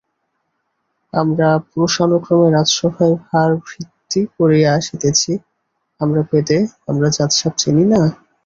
আমরা 1.13 1.47
পুরুষানুক্রমে 1.69 2.47
রাজসভায় 2.49 3.15
ভাঁড়বৃত্তি 3.25 4.21
করিয়া 4.35 4.69
আসিতেছি, 4.77 5.31
আমরা 6.01 6.21
বেদে, 6.29 6.59
আমরা 6.89 7.07
জাত-সাপ 7.15 7.53
চিনি 7.57 7.83
না? 7.91 8.01